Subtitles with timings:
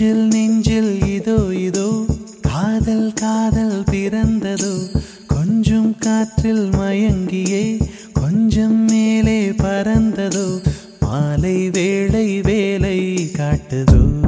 [0.00, 1.88] நெஞ்சில் நெஞ்சில் இதோ இதோ
[2.40, 4.72] காதல் காதல் பிறந்ததோ
[5.26, 7.64] கொஞ்சம் காற்றில் மயங்கியே
[8.12, 10.46] கொஞ்சம் மேலே பறந்ததோ
[11.00, 12.98] மாலை வேளை வேலை
[13.36, 14.19] காட்டுதோ.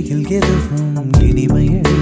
[0.00, 1.99] இசையில் எதுவும் இனிமையில்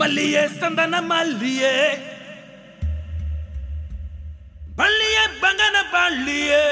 [0.00, 1.74] மல்லியே சந்தன மல்லியே.
[4.76, 6.64] பள்ளியே பங்கன பள்ளியே.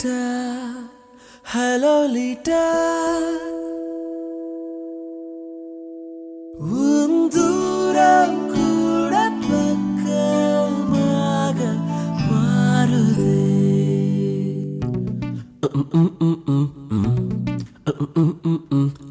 [0.00, 0.88] Lolita,
[1.44, 2.72] hi Lolita.
[6.56, 8.64] Untuk aku
[9.12, 11.76] dapat kemaga
[12.32, 13.44] maruti.
[15.68, 17.12] Mm -mm -mm -mm -mm.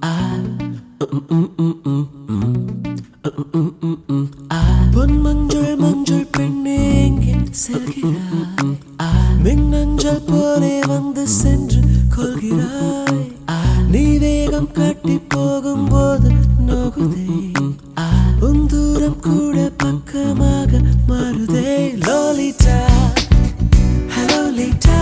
[0.02, 0.42] Ah.
[0.42, 2.02] Mm -mm -mm -mm.
[2.26, 2.66] Mm
[3.30, 4.26] -mm -mm -mm.
[4.50, 4.90] Ah.
[4.90, 8.49] Pun menjul menjul peningin selkiran.
[9.44, 11.82] மின்னஞ்சல் போலே வந்து சென்று
[12.16, 13.26] கொள்கிறாய்.
[13.94, 16.30] நீ வேகம் காட்டி போகும் போது
[16.68, 17.28] நோகுதே
[18.48, 20.72] உந்தூரம் கூட பக்கமாக
[21.10, 21.72] மாறுதே.
[22.06, 22.78] லோலிட்டா
[24.16, 25.00] ஹலோ லிட்டா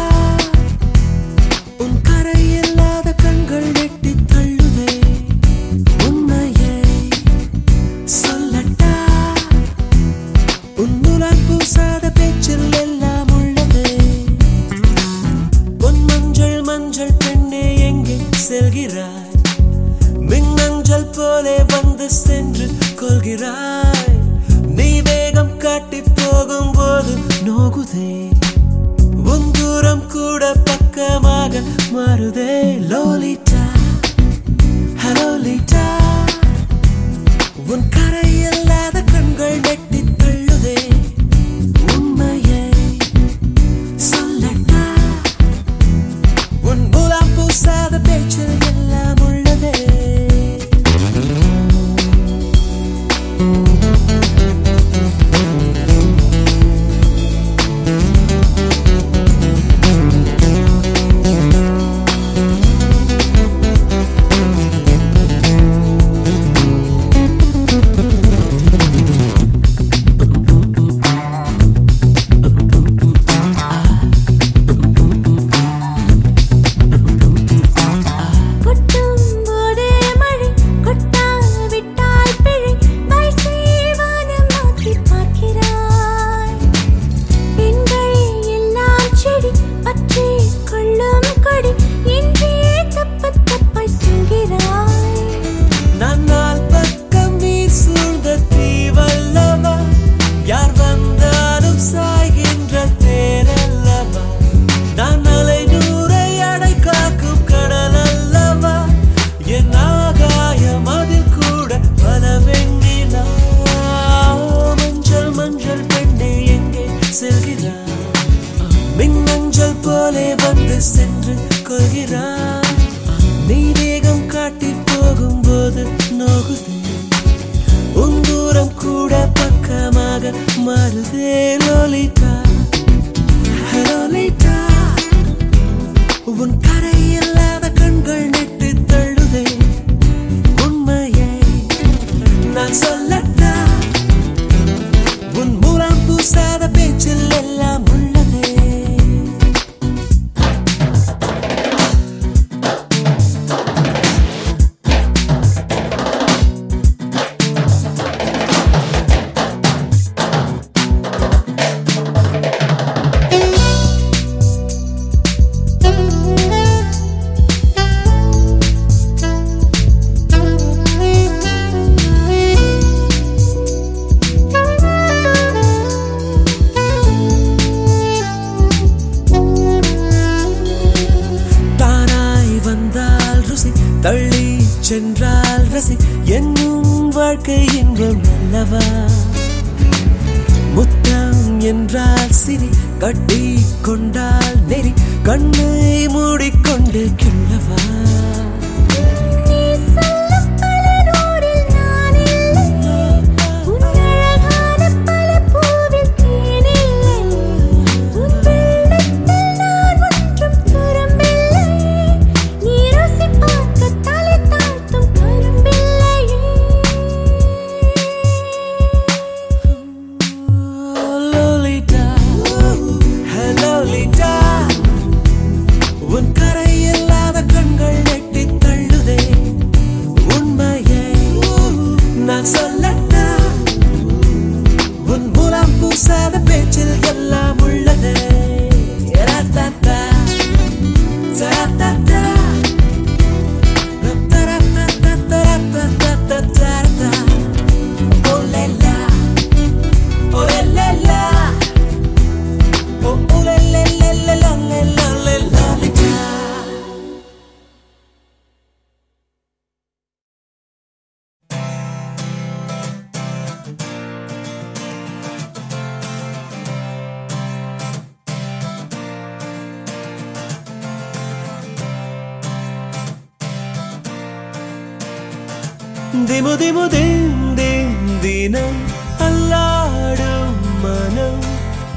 [276.26, 278.80] திமு திமு தேம் தேம் தினம்
[279.20, 281.44] அல்லாடும் மனம்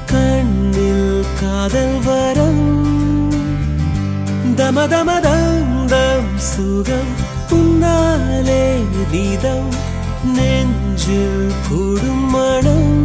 [0.07, 2.67] கண்ணில் காதல் வரம்.
[4.57, 7.13] தம தம தம் தம் சுகம்
[7.51, 8.79] உன்னாலே
[9.13, 9.71] நீதம்.
[10.25, 13.00] நெஞ்சில் கூடும் மனம்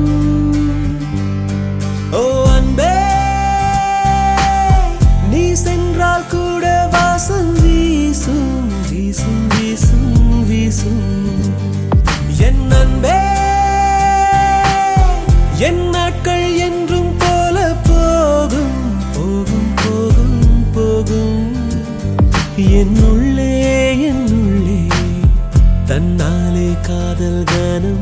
[12.40, 13.18] என் அன்பே
[15.60, 18.80] என் நாட்கள் என்றும் போல போகும்
[19.16, 20.42] போகும் போகும்
[20.74, 21.44] போகும்.
[22.76, 23.52] என்னுள்ளே
[24.10, 24.80] என்னுள்ளே
[25.88, 27.95] தன்னாலே காதல் கனம்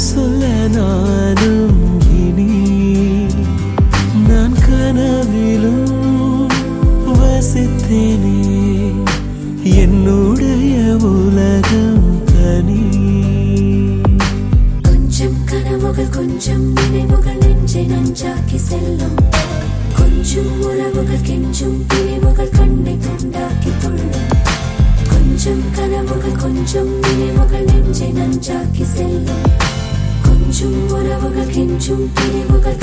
[0.00, 1.29] Selena
[31.80, 32.79] чем перевыгодно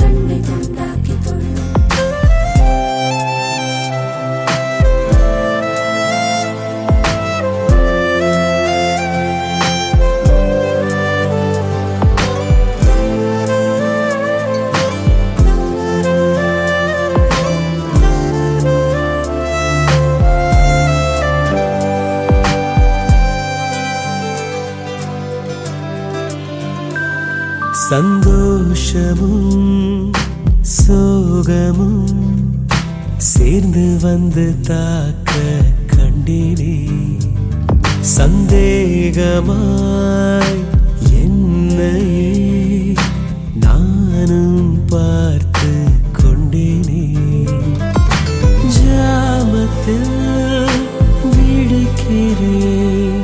[31.37, 32.13] சோகமும்
[33.31, 35.33] சேர்ந்து வந்து தாக்க
[35.93, 36.77] கண்டினே.
[38.15, 39.51] சந்தேகமாய்
[41.21, 42.31] என்னையே
[43.63, 45.71] நானும் பார்த்து
[46.19, 47.05] கொண்டேனே.
[48.77, 50.17] ஜாமத்தில்
[51.35, 53.21] விழிக்கிறேன்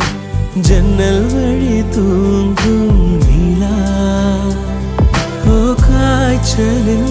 [0.69, 3.75] ஜன்னல் வழி தூங்கும் நிலா.
[5.55, 7.02] ஓ காய்ச்சலில்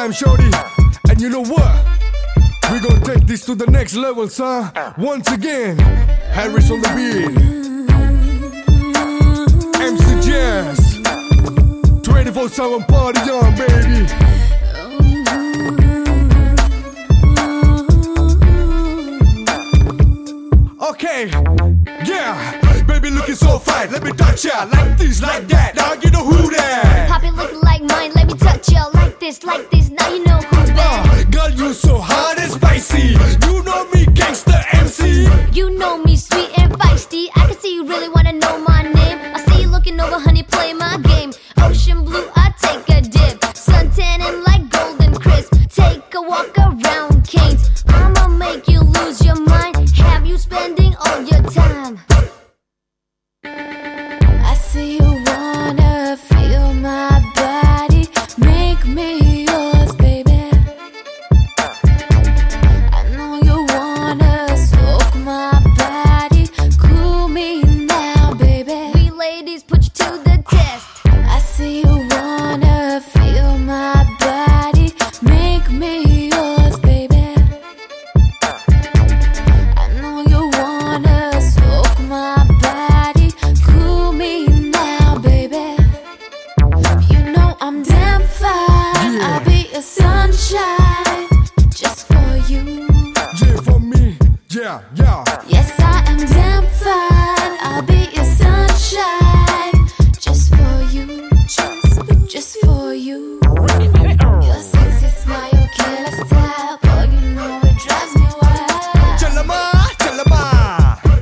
[0.00, 0.50] time, shorty.
[1.10, 1.72] And you know what?
[2.72, 4.72] We gonna take this to the next level, son.
[4.96, 5.76] Once again,
[6.36, 7.36] Harris on the beat.
[9.78, 11.00] MC Jazz.
[12.02, 14.06] 24 7 party on, baby.
[20.90, 21.28] okay.
[22.06, 23.90] Yeah, baby looking so fine.
[23.92, 25.74] Let me touch ya like this, like that.
[25.76, 27.08] Now you know who that.
[27.10, 28.12] Poppy looking like mine.
[28.14, 28.86] Let me touch ya.
[28.94, 28.99] Like
[29.30, 31.32] this like this, now you know who's bad.
[31.32, 33.14] Girl, you so hot and spicy.
[33.46, 33.99] You know me.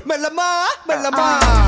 [0.09, 1.68] Melama, Melama.